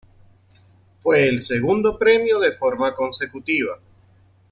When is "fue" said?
0.97-1.27